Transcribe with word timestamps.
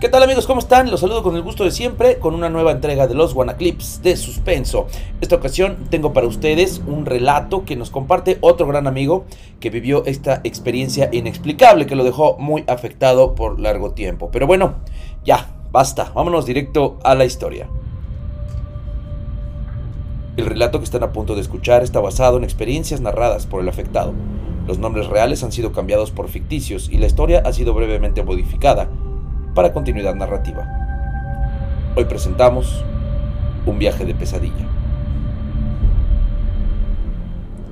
¿Qué 0.00 0.08
tal 0.08 0.22
amigos? 0.22 0.46
¿Cómo 0.46 0.60
están? 0.60 0.90
Los 0.90 1.00
saludo 1.00 1.22
con 1.22 1.36
el 1.36 1.42
gusto 1.42 1.62
de 1.62 1.70
siempre 1.70 2.18
con 2.18 2.34
una 2.34 2.48
nueva 2.48 2.72
entrega 2.72 3.06
de 3.06 3.12
los 3.12 3.34
Clips 3.58 4.00
de 4.02 4.16
suspenso. 4.16 4.86
Esta 5.20 5.36
ocasión 5.36 5.76
tengo 5.90 6.14
para 6.14 6.26
ustedes 6.26 6.80
un 6.86 7.04
relato 7.04 7.66
que 7.66 7.76
nos 7.76 7.90
comparte 7.90 8.38
otro 8.40 8.66
gran 8.66 8.86
amigo 8.86 9.26
que 9.60 9.68
vivió 9.68 10.06
esta 10.06 10.40
experiencia 10.42 11.10
inexplicable 11.12 11.84
que 11.84 11.96
lo 11.96 12.04
dejó 12.04 12.38
muy 12.38 12.64
afectado 12.66 13.34
por 13.34 13.60
largo 13.60 13.90
tiempo. 13.90 14.30
Pero 14.32 14.46
bueno, 14.46 14.76
ya, 15.22 15.50
basta, 15.70 16.10
vámonos 16.14 16.46
directo 16.46 16.98
a 17.04 17.14
la 17.14 17.26
historia. 17.26 17.68
El 20.38 20.46
relato 20.46 20.78
que 20.78 20.84
están 20.84 21.02
a 21.02 21.12
punto 21.12 21.34
de 21.34 21.42
escuchar 21.42 21.82
está 21.82 22.00
basado 22.00 22.38
en 22.38 22.44
experiencias 22.44 23.02
narradas 23.02 23.44
por 23.44 23.60
el 23.60 23.68
afectado. 23.68 24.14
Los 24.66 24.78
nombres 24.78 25.08
reales 25.08 25.44
han 25.44 25.52
sido 25.52 25.72
cambiados 25.72 26.10
por 26.10 26.30
ficticios 26.30 26.88
y 26.88 26.96
la 26.96 27.06
historia 27.06 27.42
ha 27.44 27.52
sido 27.52 27.74
brevemente 27.74 28.22
modificada 28.22 28.88
para 29.60 29.74
continuidad 29.74 30.14
narrativa. 30.14 30.66
Hoy 31.94 32.06
presentamos 32.06 32.82
Un 33.66 33.78
viaje 33.78 34.06
de 34.06 34.14
pesadilla. 34.14 34.66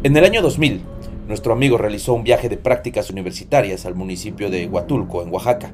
En 0.02 0.14
el 0.14 0.23
año 0.23 0.42
2000, 0.42 0.83
nuestro 1.28 1.55
amigo 1.55 1.78
realizó 1.78 2.12
un 2.12 2.24
viaje 2.24 2.51
de 2.51 2.59
prácticas 2.59 3.09
universitarias 3.09 3.87
al 3.87 3.95
municipio 3.95 4.51
de 4.51 4.66
Huatulco, 4.66 5.23
en 5.23 5.33
Oaxaca. 5.33 5.73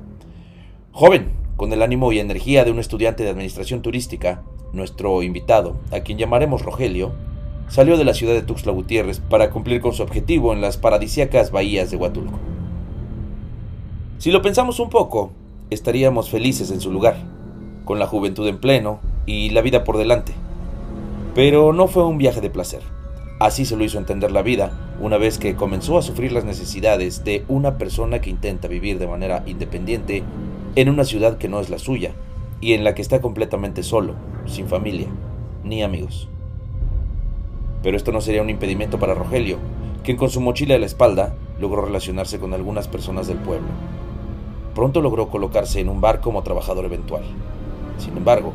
Joven, 0.93 1.33
con 1.57 1.73
el 1.73 1.83
ánimo 1.83 2.13
y 2.13 2.21
energía 2.21 2.63
de 2.63 2.71
un 2.71 2.79
estudiante 2.79 3.25
de 3.25 3.31
administración 3.31 3.83
turística, 3.83 4.45
nuestro 4.73 5.21
invitado, 5.25 5.79
a 5.91 5.99
quien 5.99 6.17
llamaremos 6.17 6.63
Rogelio, 6.63 7.11
salió 7.67 7.97
de 7.97 8.05
la 8.05 8.15
ciudad 8.15 8.35
de 8.35 8.43
Tuxtla 8.43 8.71
Gutiérrez 8.71 9.19
para 9.19 9.51
cumplir 9.51 9.81
con 9.81 9.93
su 9.93 10.05
objetivo 10.05 10.53
en 10.53 10.61
las 10.61 10.77
paradisíacas 10.77 11.51
bahías 11.51 11.91
de 11.91 11.97
Huatulco. 11.97 12.39
Si 14.19 14.31
lo 14.31 14.43
pensamos 14.43 14.79
un 14.79 14.91
poco, 14.91 15.33
estaríamos 15.75 16.31
felices 16.31 16.71
en 16.71 16.81
su 16.81 16.91
lugar, 16.91 17.17
con 17.85 17.99
la 17.99 18.07
juventud 18.07 18.47
en 18.47 18.59
pleno 18.59 19.01
y 19.27 19.51
la 19.51 19.61
vida 19.61 19.85
por 19.85 19.99
delante. 19.99 20.33
Pero 21.35 21.73
no 21.73 21.89
fue 21.89 22.05
un 22.07 22.19
viaje 22.19 22.41
de 22.41 22.51
placer. 22.51 22.83
Así 23.41 23.65
se 23.65 23.77
lo 23.77 23.85
hizo 23.85 23.99
entender 23.99 24.31
la 24.31 24.43
vida 24.43 24.73
una 25.01 25.19
vez 25.19 25.39
que 25.39 25.57
comenzó 25.57 25.99
a 25.99 26.03
sufrir 26.03 26.33
las 26.33 26.45
necesidades 26.45 27.25
de 27.25 27.45
una 27.49 27.77
persona 27.77 28.21
que 28.21 28.31
intenta 28.31 28.69
vivir 28.69 28.99
de 28.99 29.09
manera 29.09 29.43
independiente 29.47 30.23
en 30.77 30.89
una 30.89 31.05
ciudad 31.05 31.37
que 31.37 31.49
no 31.49 31.61
es 31.61 31.69
la 31.69 31.79
suya 31.79 32.13
y 32.61 32.73
en 32.73 32.85
la 32.85 32.95
que 32.95 33.03
está 33.03 33.21
completamente 33.21 33.83
solo, 33.83 34.15
sin 34.47 34.69
familia, 34.69 35.09
ni 35.65 35.83
amigos. 35.83 36.29
Pero 37.83 37.97
esto 37.97 38.13
no 38.13 38.21
sería 38.21 38.43
un 38.43 38.51
impedimento 38.51 38.99
para 38.99 39.15
Rogelio, 39.15 39.59
quien 40.05 40.17
con 40.17 40.31
su 40.31 40.41
mochila 40.41 40.77
a 40.77 40.79
la 40.79 40.87
espalda 40.87 41.35
logró 41.61 41.83
relacionarse 41.83 42.39
con 42.39 42.55
algunas 42.55 42.89
personas 42.89 43.27
del 43.27 43.39
pueblo 43.39 43.69
pronto 44.75 45.01
logró 45.01 45.29
colocarse 45.29 45.81
en 45.81 45.89
un 45.89 46.01
bar 46.01 46.21
como 46.21 46.43
trabajador 46.43 46.85
eventual. 46.85 47.25
Sin 47.99 48.17
embargo, 48.17 48.53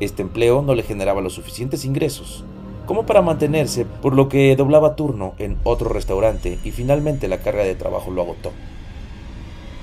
este 0.00 0.22
empleo 0.22 0.62
no 0.62 0.74
le 0.74 0.82
generaba 0.82 1.20
los 1.20 1.34
suficientes 1.34 1.84
ingresos 1.84 2.44
como 2.86 3.06
para 3.06 3.22
mantenerse, 3.22 3.84
por 3.84 4.14
lo 4.14 4.28
que 4.28 4.54
doblaba 4.56 4.96
turno 4.96 5.34
en 5.38 5.56
otro 5.64 5.88
restaurante 5.88 6.58
y 6.64 6.70
finalmente 6.70 7.28
la 7.28 7.38
carga 7.38 7.64
de 7.64 7.74
trabajo 7.74 8.10
lo 8.10 8.22
agotó. 8.22 8.52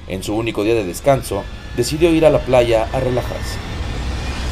En 0.07 0.23
su 0.23 0.35
único 0.35 0.63
día 0.63 0.75
de 0.75 0.83
descanso, 0.83 1.43
decidió 1.75 2.13
ir 2.13 2.25
a 2.25 2.29
la 2.29 2.39
playa 2.39 2.87
a 2.93 2.99
relajarse. 2.99 3.57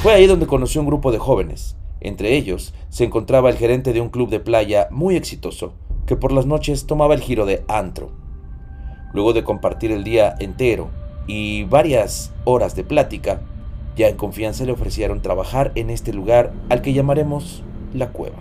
Fue 0.02 0.14
ahí 0.14 0.26
donde 0.26 0.48
conoció 0.48 0.82
un 0.82 0.88
grupo 0.88 1.12
de 1.12 1.20
jóvenes. 1.20 1.76
Entre 2.02 2.36
ellos 2.36 2.74
se 2.90 3.04
encontraba 3.04 3.50
el 3.50 3.58
gerente 3.58 3.92
de 3.94 4.02
un 4.02 4.10
club 4.10 4.30
de 4.30 4.40
playa 4.40 4.88
muy 4.90 5.16
exitoso, 5.16 5.74
que 6.06 6.16
por 6.16 6.32
las 6.32 6.46
noches 6.46 6.88
tomaba 6.88 7.14
el 7.14 7.22
giro 7.22 7.46
de 7.46 7.64
antro. 7.68 8.12
Luego 9.14 9.34
de 9.34 9.44
compartir 9.44 9.92
el 9.92 10.04
día 10.04 10.36
entero 10.40 10.90
y 11.30 11.64
varias 11.66 12.34
horas 12.44 12.76
de 12.76 12.84
plática, 12.84 13.42
ya 13.96 14.08
en 14.08 14.18
confianza 14.18 14.66
le 14.66 14.72
ofrecieron 14.72 15.22
trabajar 15.22 15.72
en 15.76 15.92
este 15.92 16.12
lugar 16.12 16.54
al 16.70 16.82
que 16.82 16.92
llamaremos 16.92 17.64
la 17.94 18.10
cueva. 18.10 18.38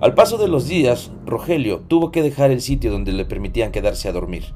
Al 0.00 0.14
paso 0.14 0.38
de 0.38 0.48
los 0.48 0.66
días, 0.66 1.12
Rogelio 1.26 1.80
tuvo 1.80 2.10
que 2.10 2.22
dejar 2.22 2.50
el 2.50 2.62
sitio 2.62 2.90
donde 2.90 3.12
le 3.12 3.26
permitían 3.26 3.72
quedarse 3.72 4.08
a 4.08 4.12
dormir. 4.12 4.54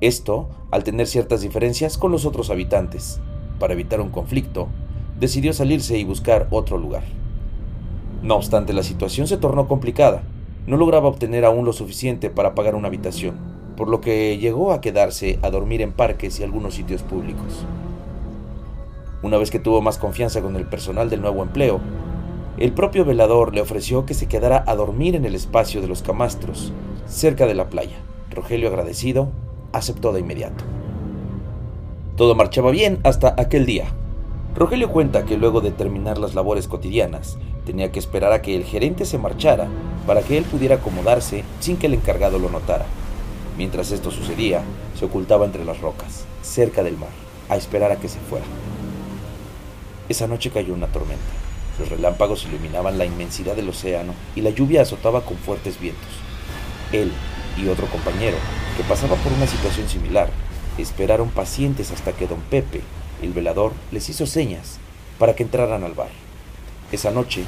Esto 0.00 0.48
al 0.70 0.84
tener 0.84 1.08
ciertas 1.08 1.40
diferencias 1.40 1.98
con 1.98 2.12
los 2.12 2.24
otros 2.24 2.48
habitantes. 2.48 3.20
Para 3.58 3.72
evitar 3.72 4.00
un 4.00 4.10
conflicto, 4.10 4.68
decidió 5.18 5.52
salirse 5.52 5.98
y 5.98 6.04
buscar 6.04 6.46
otro 6.52 6.78
lugar. 6.78 7.02
No 8.22 8.36
obstante, 8.36 8.72
la 8.72 8.84
situación 8.84 9.26
se 9.26 9.38
tornó 9.38 9.66
complicada. 9.66 10.22
No 10.68 10.76
lograba 10.76 11.08
obtener 11.08 11.44
aún 11.44 11.64
lo 11.64 11.72
suficiente 11.72 12.30
para 12.30 12.54
pagar 12.54 12.76
una 12.76 12.86
habitación 12.86 13.49
por 13.80 13.88
lo 13.88 14.02
que 14.02 14.36
llegó 14.36 14.72
a 14.72 14.82
quedarse 14.82 15.38
a 15.40 15.48
dormir 15.48 15.80
en 15.80 15.92
parques 15.92 16.38
y 16.38 16.42
algunos 16.42 16.74
sitios 16.74 17.02
públicos. 17.02 17.64
Una 19.22 19.38
vez 19.38 19.50
que 19.50 19.58
tuvo 19.58 19.80
más 19.80 19.96
confianza 19.96 20.42
con 20.42 20.54
el 20.56 20.66
personal 20.66 21.08
del 21.08 21.22
nuevo 21.22 21.42
empleo, 21.42 21.80
el 22.58 22.72
propio 22.72 23.06
velador 23.06 23.54
le 23.54 23.62
ofreció 23.62 24.04
que 24.04 24.12
se 24.12 24.28
quedara 24.28 24.64
a 24.66 24.74
dormir 24.74 25.16
en 25.16 25.24
el 25.24 25.34
espacio 25.34 25.80
de 25.80 25.88
los 25.88 26.02
camastros, 26.02 26.74
cerca 27.06 27.46
de 27.46 27.54
la 27.54 27.70
playa. 27.70 27.96
Rogelio, 28.30 28.68
agradecido, 28.68 29.28
aceptó 29.72 30.12
de 30.12 30.20
inmediato. 30.20 30.62
Todo 32.16 32.34
marchaba 32.34 32.72
bien 32.72 32.98
hasta 33.02 33.34
aquel 33.38 33.64
día. 33.64 33.86
Rogelio 34.54 34.90
cuenta 34.90 35.24
que 35.24 35.38
luego 35.38 35.62
de 35.62 35.70
terminar 35.70 36.18
las 36.18 36.34
labores 36.34 36.68
cotidianas, 36.68 37.38
tenía 37.64 37.90
que 37.90 37.98
esperar 37.98 38.34
a 38.34 38.42
que 38.42 38.54
el 38.56 38.64
gerente 38.64 39.06
se 39.06 39.16
marchara 39.16 39.68
para 40.06 40.20
que 40.20 40.36
él 40.36 40.44
pudiera 40.44 40.74
acomodarse 40.74 41.44
sin 41.60 41.78
que 41.78 41.86
el 41.86 41.94
encargado 41.94 42.38
lo 42.38 42.50
notara. 42.50 42.84
Mientras 43.60 43.92
esto 43.92 44.10
sucedía, 44.10 44.62
se 44.98 45.04
ocultaba 45.04 45.44
entre 45.44 45.66
las 45.66 45.82
rocas, 45.82 46.24
cerca 46.40 46.82
del 46.82 46.96
mar, 46.96 47.10
a 47.50 47.58
esperar 47.58 47.92
a 47.92 47.96
que 47.96 48.08
se 48.08 48.18
fuera. 48.18 48.46
Esa 50.08 50.26
noche 50.26 50.48
cayó 50.48 50.72
una 50.72 50.86
tormenta. 50.86 51.22
Los 51.78 51.90
relámpagos 51.90 52.46
iluminaban 52.46 52.96
la 52.96 53.04
inmensidad 53.04 53.56
del 53.56 53.68
océano 53.68 54.14
y 54.34 54.40
la 54.40 54.48
lluvia 54.48 54.80
azotaba 54.80 55.26
con 55.26 55.36
fuertes 55.36 55.78
vientos. 55.78 56.08
Él 56.90 57.12
y 57.62 57.68
otro 57.68 57.86
compañero, 57.88 58.38
que 58.78 58.82
pasaba 58.84 59.16
por 59.16 59.30
una 59.30 59.46
situación 59.46 59.90
similar, 59.90 60.30
esperaron 60.78 61.28
pacientes 61.28 61.90
hasta 61.90 62.12
que 62.12 62.26
don 62.26 62.40
Pepe, 62.40 62.80
el 63.20 63.34
velador, 63.34 63.72
les 63.92 64.08
hizo 64.08 64.24
señas 64.24 64.78
para 65.18 65.36
que 65.36 65.42
entraran 65.42 65.84
al 65.84 65.92
bar. 65.92 66.08
Esa 66.92 67.10
noche 67.10 67.44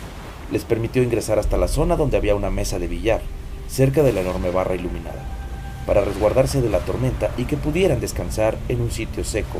les 0.50 0.64
permitió 0.64 1.02
ingresar 1.02 1.38
hasta 1.38 1.56
la 1.56 1.68
zona 1.68 1.96
donde 1.96 2.18
había 2.18 2.34
una 2.34 2.50
mesa 2.50 2.78
de 2.78 2.88
billar, 2.88 3.22
cerca 3.66 4.02
de 4.02 4.12
la 4.12 4.20
enorme 4.20 4.50
barra 4.50 4.74
iluminada 4.74 5.38
para 5.86 6.02
resguardarse 6.02 6.60
de 6.60 6.70
la 6.70 6.80
tormenta 6.80 7.30
y 7.36 7.44
que 7.44 7.56
pudieran 7.56 8.00
descansar 8.00 8.56
en 8.68 8.80
un 8.80 8.90
sitio 8.90 9.24
seco 9.24 9.58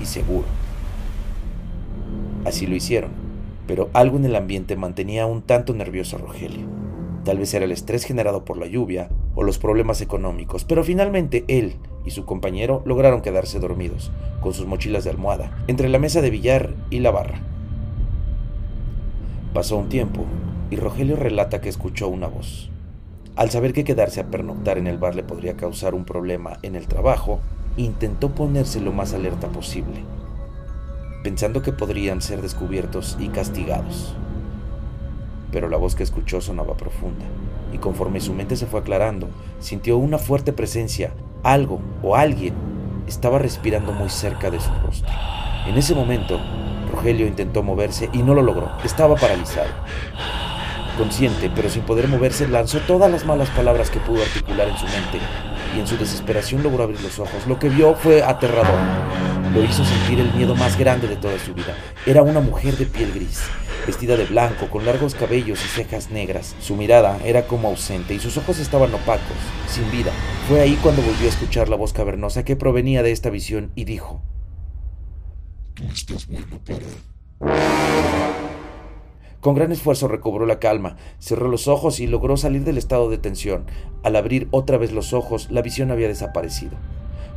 y 0.00 0.06
seguro. 0.06 0.46
Así 2.44 2.66
lo 2.66 2.74
hicieron, 2.74 3.10
pero 3.66 3.90
algo 3.92 4.16
en 4.16 4.24
el 4.24 4.36
ambiente 4.36 4.76
mantenía 4.76 5.26
un 5.26 5.42
tanto 5.42 5.74
nervioso 5.74 6.16
a 6.16 6.20
Rogelio. 6.20 6.66
Tal 7.24 7.38
vez 7.38 7.52
era 7.52 7.66
el 7.66 7.72
estrés 7.72 8.04
generado 8.04 8.44
por 8.44 8.56
la 8.56 8.66
lluvia 8.66 9.10
o 9.34 9.42
los 9.42 9.58
problemas 9.58 10.00
económicos, 10.00 10.64
pero 10.64 10.82
finalmente 10.84 11.44
él 11.48 11.76
y 12.04 12.10
su 12.12 12.24
compañero 12.24 12.82
lograron 12.86 13.20
quedarse 13.20 13.60
dormidos, 13.60 14.10
con 14.40 14.54
sus 14.54 14.66
mochilas 14.66 15.04
de 15.04 15.10
almohada, 15.10 15.52
entre 15.66 15.88
la 15.90 15.98
mesa 15.98 16.22
de 16.22 16.30
billar 16.30 16.74
y 16.88 17.00
la 17.00 17.10
barra. 17.10 17.40
Pasó 19.52 19.76
un 19.76 19.88
tiempo 19.88 20.24
y 20.70 20.76
Rogelio 20.76 21.16
relata 21.16 21.60
que 21.60 21.68
escuchó 21.68 22.08
una 22.08 22.28
voz. 22.28 22.70
Al 23.40 23.48
saber 23.48 23.72
que 23.72 23.84
quedarse 23.84 24.20
a 24.20 24.26
pernoctar 24.26 24.76
en 24.76 24.86
el 24.86 24.98
bar 24.98 25.14
le 25.14 25.22
podría 25.22 25.56
causar 25.56 25.94
un 25.94 26.04
problema 26.04 26.58
en 26.60 26.76
el 26.76 26.86
trabajo, 26.86 27.40
intentó 27.78 28.28
ponerse 28.32 28.82
lo 28.82 28.92
más 28.92 29.14
alerta 29.14 29.48
posible, 29.48 30.04
pensando 31.22 31.62
que 31.62 31.72
podrían 31.72 32.20
ser 32.20 32.42
descubiertos 32.42 33.16
y 33.18 33.28
castigados. 33.28 34.14
Pero 35.52 35.70
la 35.70 35.78
voz 35.78 35.94
que 35.94 36.02
escuchó 36.02 36.42
sonaba 36.42 36.76
profunda, 36.76 37.24
y 37.72 37.78
conforme 37.78 38.20
su 38.20 38.34
mente 38.34 38.56
se 38.56 38.66
fue 38.66 38.80
aclarando, 38.80 39.30
sintió 39.58 39.96
una 39.96 40.18
fuerte 40.18 40.52
presencia, 40.52 41.14
algo 41.42 41.80
o 42.02 42.16
alguien 42.16 42.52
estaba 43.06 43.38
respirando 43.38 43.92
muy 43.92 44.10
cerca 44.10 44.50
de 44.50 44.60
su 44.60 44.70
rostro. 44.84 45.14
En 45.66 45.78
ese 45.78 45.94
momento, 45.94 46.38
Rogelio 46.92 47.26
intentó 47.26 47.62
moverse 47.62 48.10
y 48.12 48.18
no 48.18 48.34
lo 48.34 48.42
logró, 48.42 48.68
estaba 48.84 49.16
paralizado. 49.16 49.70
Consciente, 51.00 51.50
pero 51.56 51.70
sin 51.70 51.80
poder 51.82 52.08
moverse, 52.08 52.46
lanzó 52.46 52.78
todas 52.80 53.10
las 53.10 53.24
malas 53.24 53.48
palabras 53.48 53.88
que 53.88 53.98
pudo 54.00 54.22
articular 54.22 54.68
en 54.68 54.76
su 54.76 54.84
mente 54.84 55.18
y 55.74 55.80
en 55.80 55.86
su 55.86 55.96
desesperación 55.96 56.62
logró 56.62 56.82
abrir 56.82 57.00
los 57.00 57.18
ojos. 57.18 57.46
Lo 57.46 57.58
que 57.58 57.70
vio 57.70 57.94
fue 57.94 58.22
aterrador. 58.22 58.78
Lo 59.54 59.64
hizo 59.64 59.82
sentir 59.82 60.20
el 60.20 60.30
miedo 60.34 60.54
más 60.54 60.78
grande 60.78 61.08
de 61.08 61.16
toda 61.16 61.38
su 61.38 61.54
vida. 61.54 61.74
Era 62.04 62.22
una 62.22 62.40
mujer 62.40 62.76
de 62.76 62.84
piel 62.84 63.12
gris, 63.14 63.40
vestida 63.86 64.14
de 64.14 64.26
blanco, 64.26 64.66
con 64.68 64.84
largos 64.84 65.14
cabellos 65.14 65.64
y 65.64 65.68
cejas 65.68 66.10
negras. 66.10 66.54
Su 66.60 66.76
mirada 66.76 67.18
era 67.24 67.46
como 67.46 67.68
ausente 67.68 68.12
y 68.12 68.20
sus 68.20 68.36
ojos 68.36 68.58
estaban 68.58 68.92
opacos, 68.92 69.38
sin 69.68 69.90
vida. 69.90 70.12
Fue 70.48 70.60
ahí 70.60 70.78
cuando 70.82 71.00
volvió 71.00 71.28
a 71.28 71.30
escuchar 71.30 71.70
la 71.70 71.76
voz 71.76 71.94
cavernosa 71.94 72.44
que 72.44 72.56
provenía 72.56 73.02
de 73.02 73.12
esta 73.12 73.30
visión 73.30 73.72
y 73.74 73.84
dijo: 73.84 74.22
con 79.40 79.54
gran 79.54 79.72
esfuerzo 79.72 80.06
recobró 80.06 80.44
la 80.44 80.58
calma, 80.58 80.96
cerró 81.18 81.48
los 81.48 81.66
ojos 81.66 81.98
y 82.00 82.06
logró 82.06 82.36
salir 82.36 82.64
del 82.64 82.76
estado 82.76 83.08
de 83.08 83.18
tensión. 83.18 83.64
Al 84.02 84.16
abrir 84.16 84.48
otra 84.50 84.76
vez 84.76 84.92
los 84.92 85.12
ojos, 85.14 85.50
la 85.50 85.62
visión 85.62 85.90
había 85.90 86.08
desaparecido. 86.08 86.72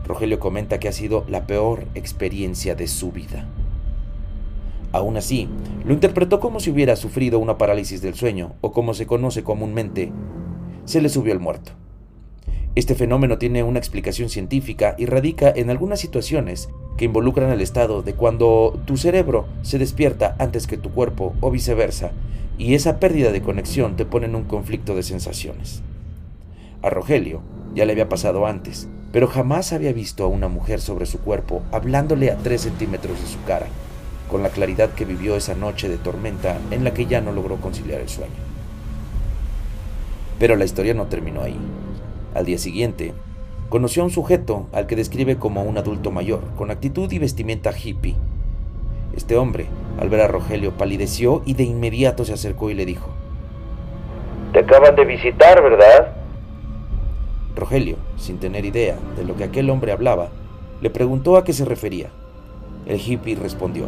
Rogelio 0.06 0.38
comenta 0.40 0.80
que 0.80 0.90
ha 0.90 0.92
sido 0.92 1.24
la 1.30 1.48
peor 1.48 1.86
experiencia 1.96 2.76
de 2.76 2.88
su 2.88 3.12
vida. 3.14 3.48
Aún 4.92 5.16
así, 5.16 5.48
lo 5.86 5.94
interpretó 5.94 6.40
como 6.40 6.60
si 6.60 6.70
hubiera 6.70 6.96
sufrido 6.98 7.40
una 7.40 7.58
parálisis 7.58 8.02
del 8.02 8.16
sueño, 8.16 8.54
o 8.60 8.74
como 8.74 8.94
se 8.94 9.08
conoce 9.08 9.44
comúnmente, 9.44 10.12
se 10.86 11.02
le 11.02 11.08
subió 11.10 11.32
el 11.32 11.40
muerto. 11.40 11.72
Este 12.76 12.96
fenómeno 12.96 13.38
tiene 13.38 13.64
una 13.64 13.80
explicación 13.80 14.30
científica 14.30 14.96
y 14.98 15.06
radica 15.06 15.52
en 15.56 15.70
algunas 15.70 16.00
situaciones 16.00 16.70
que 16.98 17.06
involucran 17.06 17.52
el 17.52 17.62
estado 17.62 18.02
de 18.04 18.14
cuando 18.14 18.80
tu 18.86 18.98
cerebro 18.98 19.48
se 19.62 19.80
despierta 19.80 20.36
antes 20.40 20.68
que 20.68 20.78
tu 20.78 20.92
cuerpo 20.92 21.34
o 21.42 21.52
viceversa, 21.52 22.12
y 22.58 22.76
esa 22.76 23.00
pérdida 23.00 23.32
de 23.32 23.42
conexión 23.42 23.96
te 23.96 24.06
pone 24.06 24.28
en 24.28 24.36
un 24.36 24.44
conflicto 24.44 24.96
de 24.96 25.04
sensaciones. 25.04 25.82
A 26.82 26.90
Rogelio 26.90 27.42
ya 27.74 27.86
le 27.86 27.94
había 27.94 28.10
pasado 28.10 28.46
antes, 28.46 28.88
pero 29.12 29.28
jamás 29.28 29.74
había 29.74 29.94
visto 29.94 30.24
a 30.24 30.28
una 30.28 30.48
mujer 30.48 30.82
sobre 30.82 31.06
su 31.06 31.20
cuerpo 31.20 31.64
hablándole 31.72 32.32
a 32.32 32.38
tres 32.38 32.62
centímetros 32.62 33.20
de 33.20 33.28
su 33.28 33.42
cara, 33.44 33.68
con 34.30 34.44
la 34.44 34.50
claridad 34.50 34.92
que 34.92 35.06
vivió 35.06 35.36
esa 35.36 35.56
noche 35.56 35.90
de 35.90 35.98
tormenta 35.98 36.58
en 36.72 36.84
la 36.84 36.94
que 36.94 37.06
ya 37.06 37.22
no 37.22 37.32
logró 37.32 37.58
conciliar 37.58 38.02
el 38.02 38.10
sueño. 38.10 38.34
Pero 40.40 40.56
la 40.56 40.66
historia 40.66 40.94
no 40.94 41.08
terminó 41.08 41.42
ahí. 41.42 41.58
Al 42.34 42.46
día 42.46 42.58
siguiente, 42.58 43.14
conoció 43.70 44.04
a 44.04 44.06
un 44.06 44.12
sujeto 44.12 44.68
al 44.72 44.88
que 44.88 44.96
describe 44.96 45.38
como 45.38 45.64
un 45.64 45.78
adulto 45.78 46.12
mayor, 46.12 46.42
con 46.58 46.72
actitud 46.72 47.12
y 47.12 47.20
vestimenta 47.20 47.72
hippie. 47.72 48.16
Este 49.16 49.38
hombre, 49.38 49.68
al 50.00 50.10
ver 50.10 50.22
a 50.22 50.28
Rogelio, 50.28 50.72
palideció 50.72 51.42
y 51.46 51.54
de 51.54 51.64
inmediato 51.64 52.26
se 52.26 52.34
acercó 52.34 52.70
y 52.70 52.74
le 52.74 52.86
dijo, 52.86 53.10
Te 54.52 54.60
acaban 54.60 54.96
de 54.96 55.06
visitar, 55.06 55.62
¿verdad? 55.62 56.16
Rogelio, 57.56 57.98
sin 58.18 58.40
tener 58.40 58.66
idea 58.66 58.96
de 59.16 59.24
lo 59.24 59.36
que 59.36 59.44
aquel 59.44 59.70
hombre 59.70 59.92
hablaba, 59.92 60.30
le 60.82 60.90
preguntó 60.90 61.38
a 61.38 61.44
qué 61.44 61.54
se 61.54 61.66
refería. 61.66 62.10
El 62.86 63.00
hippie 63.00 63.36
respondió, 63.36 63.88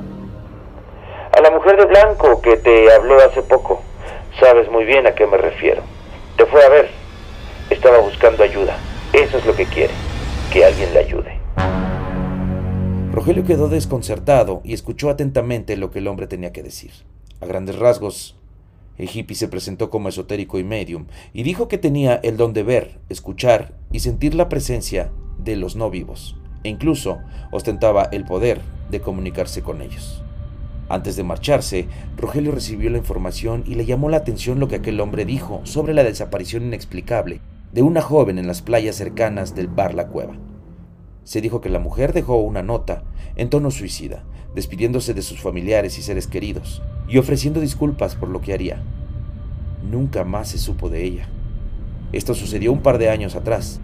A 1.36 1.42
la 1.42 1.52
mujer 1.52 1.78
de 1.78 1.86
blanco 1.86 2.42
que 2.42 2.58
te 2.58 2.94
habló 2.94 3.18
hace 3.20 3.42
poco. 3.42 3.82
Sabes 4.40 4.70
muy 4.70 4.86
bien 4.86 5.08
a 5.08 5.16
qué 5.16 5.26
me 5.26 5.38
refiero. 5.38 5.82
Te 6.38 6.46
fue 6.46 6.64
a 6.64 6.70
ver. 6.70 6.90
Estaba 7.70 8.00
buscando 8.00 8.44
ayuda. 8.44 8.78
Eso 9.26 9.40
es 9.40 9.46
lo 9.48 9.56
que 9.56 9.66
quiere, 9.66 9.94
que 10.54 10.64
alguien 10.64 10.94
le 10.94 11.00
ayude. 11.00 11.40
Rogelio 13.12 13.44
quedó 13.44 13.70
desconcertado 13.70 14.62
y 14.64 14.74
escuchó 14.74 15.10
atentamente 15.10 15.78
lo 15.78 15.90
que 15.90 15.98
el 15.98 16.08
hombre 16.08 16.28
tenía 16.28 16.54
que 16.54 16.62
decir. 16.62 16.92
A 17.42 17.48
grandes 17.48 17.76
rasgos, 17.76 18.38
el 19.00 19.10
hippie 19.12 19.36
se 19.36 19.48
presentó 19.48 19.90
como 19.90 20.10
esotérico 20.10 20.60
y 20.60 20.64
medium 20.64 21.08
y 21.34 21.42
dijo 21.42 21.68
que 21.68 21.80
tenía 21.80 22.20
el 22.22 22.38
don 22.38 22.54
de 22.54 22.62
ver, 22.62 23.00
escuchar 23.10 23.74
y 23.92 24.02
sentir 24.02 24.36
la 24.36 24.48
presencia 24.48 25.12
de 25.40 25.56
los 25.56 25.76
no 25.76 25.90
vivos, 25.90 26.38
e 26.64 26.70
incluso 26.70 27.18
ostentaba 27.52 28.04
el 28.12 28.26
poder 28.26 28.62
de 28.92 29.02
comunicarse 29.02 29.64
con 29.64 29.82
ellos. 29.82 30.22
Antes 30.88 31.16
de 31.16 31.24
marcharse, 31.24 31.88
Rogelio 32.16 32.52
recibió 32.52 32.92
la 32.92 33.00
información 33.00 33.64
y 33.66 33.74
le 33.74 33.88
llamó 33.88 34.08
la 34.08 34.18
atención 34.18 34.60
lo 34.60 34.68
que 34.68 34.76
aquel 34.76 35.00
hombre 35.00 35.26
dijo 35.26 35.62
sobre 35.64 35.96
la 35.96 36.04
desaparición 36.04 36.66
inexplicable 36.66 37.42
de 37.76 37.82
una 37.82 38.02
joven 38.02 38.40
en 38.40 38.48
las 38.48 38.62
playas 38.62 38.96
cercanas 38.96 39.54
del 39.54 39.68
bar 39.68 39.96
La 39.96 40.08
Cueva. 40.08 40.38
Se 41.26 41.42
dijo 41.42 41.60
que 41.60 41.68
la 41.68 41.80
mujer 41.80 42.14
dejó 42.14 42.38
una 42.38 42.64
nota 42.64 43.04
en 43.36 43.50
tono 43.50 43.70
suicida, 43.70 44.24
despidiéndose 44.56 45.14
de 45.14 45.22
sus 45.22 45.42
familiares 45.42 46.00
y 46.00 46.02
seres 46.02 46.26
queridos, 46.26 46.82
y 47.10 47.18
ofreciendo 47.18 47.60
disculpas 47.60 48.16
por 48.16 48.30
lo 48.30 48.40
que 48.40 48.54
haría. 48.54 48.82
Nunca 49.92 50.24
más 50.24 50.48
se 50.48 50.58
supo 50.58 50.90
de 50.90 51.04
ella. 51.04 51.28
Esto 52.14 52.34
sucedió 52.34 52.72
un 52.72 52.80
par 52.82 52.98
de 52.98 53.10
años 53.10 53.36
atrás, 53.36 53.82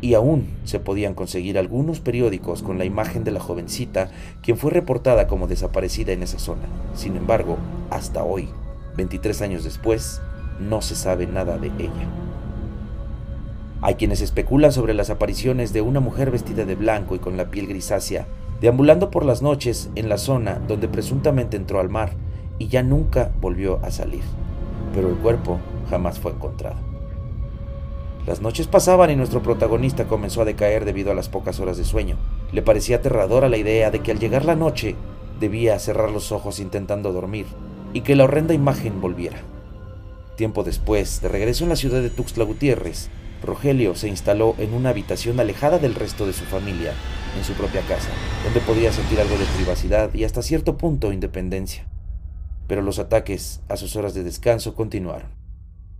y 0.00 0.14
aún 0.14 0.46
se 0.64 0.80
podían 0.80 1.12
conseguir 1.12 1.58
algunos 1.58 2.00
periódicos 2.00 2.62
con 2.62 2.78
la 2.78 2.86
imagen 2.86 3.24
de 3.24 3.30
la 3.30 3.40
jovencita 3.40 4.10
quien 4.40 4.56
fue 4.56 4.70
reportada 4.70 5.26
como 5.26 5.48
desaparecida 5.48 6.12
en 6.12 6.22
esa 6.22 6.38
zona. 6.38 6.64
Sin 6.94 7.14
embargo, 7.14 7.58
hasta 7.90 8.24
hoy, 8.24 8.48
23 8.96 9.42
años 9.42 9.64
después, 9.64 10.22
no 10.58 10.80
se 10.80 10.94
sabe 10.94 11.26
nada 11.26 11.58
de 11.58 11.66
ella. 11.66 12.23
Hay 13.86 13.96
quienes 13.96 14.22
especulan 14.22 14.72
sobre 14.72 14.94
las 14.94 15.10
apariciones 15.10 15.74
de 15.74 15.82
una 15.82 16.00
mujer 16.00 16.30
vestida 16.30 16.64
de 16.64 16.74
blanco 16.74 17.16
y 17.16 17.18
con 17.18 17.36
la 17.36 17.50
piel 17.50 17.66
grisácea, 17.66 18.26
deambulando 18.62 19.10
por 19.10 19.26
las 19.26 19.42
noches 19.42 19.90
en 19.94 20.08
la 20.08 20.16
zona 20.16 20.58
donde 20.66 20.88
presuntamente 20.88 21.58
entró 21.58 21.80
al 21.80 21.90
mar 21.90 22.14
y 22.58 22.68
ya 22.68 22.82
nunca 22.82 23.32
volvió 23.42 23.80
a 23.84 23.90
salir, 23.90 24.22
pero 24.94 25.10
el 25.10 25.16
cuerpo 25.16 25.58
jamás 25.90 26.18
fue 26.18 26.32
encontrado. 26.32 26.76
Las 28.26 28.40
noches 28.40 28.68
pasaban 28.68 29.10
y 29.10 29.16
nuestro 29.16 29.42
protagonista 29.42 30.06
comenzó 30.06 30.40
a 30.40 30.46
decaer 30.46 30.86
debido 30.86 31.12
a 31.12 31.14
las 31.14 31.28
pocas 31.28 31.60
horas 31.60 31.76
de 31.76 31.84
sueño. 31.84 32.16
Le 32.52 32.62
parecía 32.62 32.96
aterradora 32.96 33.50
la 33.50 33.58
idea 33.58 33.90
de 33.90 34.00
que 34.00 34.12
al 34.12 34.18
llegar 34.18 34.46
la 34.46 34.56
noche 34.56 34.96
debía 35.40 35.78
cerrar 35.78 36.10
los 36.10 36.32
ojos 36.32 36.58
intentando 36.58 37.12
dormir 37.12 37.44
y 37.92 38.00
que 38.00 38.16
la 38.16 38.24
horrenda 38.24 38.54
imagen 38.54 39.02
volviera. 39.02 39.42
Tiempo 40.36 40.64
después, 40.64 41.20
de 41.20 41.28
regreso 41.28 41.64
en 41.64 41.70
la 41.70 41.76
ciudad 41.76 42.00
de 42.00 42.08
Tuxtla 42.08 42.44
Gutiérrez, 42.44 43.10
Rogelio 43.44 43.94
se 43.94 44.08
instaló 44.08 44.54
en 44.58 44.74
una 44.74 44.90
habitación 44.90 45.38
alejada 45.38 45.78
del 45.78 45.94
resto 45.94 46.26
de 46.26 46.32
su 46.32 46.44
familia, 46.44 46.92
en 47.36 47.44
su 47.44 47.52
propia 47.52 47.82
casa, 47.82 48.08
donde 48.44 48.60
podía 48.60 48.92
sentir 48.92 49.20
algo 49.20 49.36
de 49.36 49.44
privacidad 49.56 50.12
y 50.14 50.24
hasta 50.24 50.42
cierto 50.42 50.76
punto 50.76 51.12
independencia. 51.12 51.86
Pero 52.66 52.82
los 52.82 52.98
ataques 52.98 53.60
a 53.68 53.76
sus 53.76 53.96
horas 53.96 54.14
de 54.14 54.22
descanso 54.22 54.74
continuaron. 54.74 55.28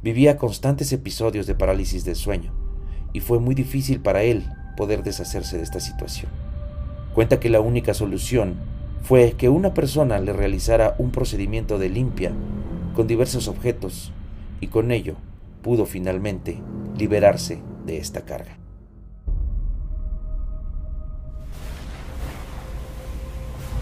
Vivía 0.03 0.37
constantes 0.37 0.93
episodios 0.93 1.47
de 1.47 1.55
parálisis 1.55 2.05
del 2.05 2.17
sueño, 2.17 2.53
y 3.13 3.21
fue 3.21 3.39
muy 3.39 3.55
difícil 3.55 4.01
para 4.01 4.23
él 4.23 4.45
poder 4.77 5.03
deshacerse 5.03 5.57
de 5.57 5.63
esta 5.63 5.81
situación. 5.81 6.31
Cuenta 7.15 7.41
que 7.41 7.49
la 7.49 7.61
única 7.61 7.95
solución 7.95 8.57
fue 9.03 9.35
que 9.39 9.49
una 9.49 9.75
persona 9.75 10.19
le 10.19 10.33
realizara 10.33 10.95
un 10.99 11.11
procedimiento 11.11 11.79
de 11.79 11.89
limpia 11.91 12.33
con 12.95 13.07
diversos 13.07 13.49
objetos 13.49 14.13
y 14.61 14.69
con 14.69 14.91
ello 14.91 15.15
pudo 15.63 15.87
finalmente 15.87 16.59
liberarse 16.97 17.61
de 17.87 17.99
esta 17.99 18.23
carga. 18.23 18.59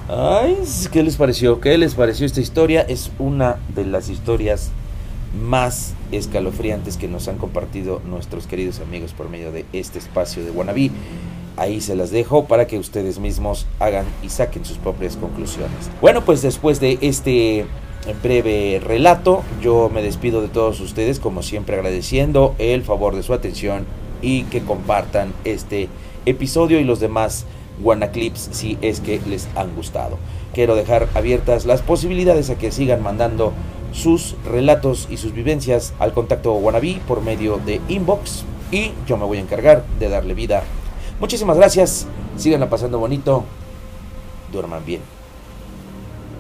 Ay, 0.09 0.59
¿qué 0.91 1.03
les 1.03 1.17
pareció? 1.17 1.61
¿Qué 1.61 1.79
les 1.79 1.95
pareció 1.95 2.27
esta 2.27 2.41
historia? 2.41 2.83
Es 2.83 3.11
una 3.19 3.57
de 3.75 3.87
las 3.87 4.09
historias 4.09 4.71
más 5.41 5.95
escalofriantes 6.11 6.97
que 6.97 7.09
nos 7.09 7.29
han 7.29 7.39
compartido 7.39 8.03
nuestros 8.05 8.47
queridos 8.47 8.81
amigos 8.81 9.13
por 9.13 9.31
medio 9.31 9.53
de 9.53 9.65
este 9.73 9.99
espacio 9.99 10.45
de 10.45 10.51
Wannabe. 10.51 10.91
Ahí 11.57 11.81
se 11.81 11.95
las 11.95 12.11
dejo 12.11 12.47
para 12.47 12.67
que 12.67 12.79
ustedes 12.79 13.19
mismos 13.19 13.67
hagan 13.79 14.05
y 14.23 14.29
saquen 14.29 14.65
sus 14.65 14.79
propias 14.79 15.17
conclusiones. 15.17 15.91
Bueno, 16.01 16.23
pues 16.25 16.43
después 16.43 16.81
de 16.81 16.99
este 17.01 17.67
breve 18.23 18.81
relato, 18.85 19.43
yo 19.63 19.91
me 19.93 20.03
despido 20.03 20.43
de 20.43 20.49
todos 20.49 20.81
ustedes 20.81 21.21
como 21.21 21.43
siempre 21.43 21.77
agradeciendo 21.77 22.55
el 22.59 22.83
favor 22.83 23.15
de 23.15 23.23
su 23.23 23.33
atención 23.33 23.87
y 24.21 24.45
que 24.45 24.63
compartan 24.63 25.33
este 25.45 25.89
episodio 26.27 26.81
y 26.81 26.85
los 26.85 27.01
demás 27.01 27.47
Clips 28.13 28.49
si 28.53 28.79
es 28.81 29.01
que 29.01 29.21
les 29.27 29.49
han 29.57 29.75
gustado. 29.75 30.19
Quiero 30.55 30.75
dejar 30.75 31.09
abiertas 31.15 31.65
las 31.65 31.83
posibilidades 31.83 32.51
a 32.51 32.57
que 32.57 32.71
sigan 32.71 33.03
mandando 33.03 33.53
sus 33.93 34.37
relatos 34.45 35.09
y 35.11 35.17
sus 35.17 35.33
vivencias 35.33 35.93
al 35.99 36.13
contacto 36.13 36.53
Wannabe 36.55 37.01
por 37.07 37.23
medio 37.23 37.59
de 37.59 37.81
inbox 37.89 38.45
y 38.71 38.93
yo 39.07 39.17
me 39.17 39.25
voy 39.25 39.39
a 39.39 39.43
encargar 39.43 39.85
de 39.99 40.09
darle 40.09 40.35
vida. 40.35 40.63
Muchísimas 41.21 41.57
gracias, 41.57 42.07
síganla 42.37 42.71
pasando 42.71 42.99
bonito, 42.99 43.45
duerman 44.53 44.85
bien. 44.85 45.01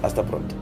Hasta 0.02 0.23
pronto. 0.23 0.62